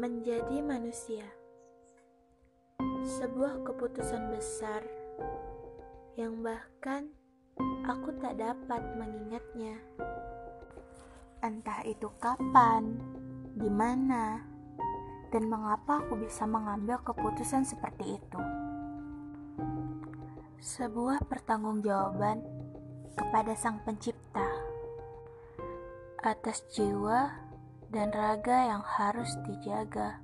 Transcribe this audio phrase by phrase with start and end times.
[0.00, 1.28] Menjadi manusia,
[3.04, 4.80] sebuah keputusan besar
[6.16, 7.04] yang bahkan
[7.84, 9.76] aku tak dapat mengingatnya.
[11.44, 12.96] Entah itu kapan,
[13.52, 14.40] di mana,
[15.28, 18.40] dan mengapa aku bisa mengambil keputusan seperti itu.
[20.64, 22.40] Sebuah pertanggungjawaban
[23.20, 24.48] kepada Sang Pencipta
[26.24, 27.49] atas jiwa
[27.90, 30.22] dan raga yang harus dijaga.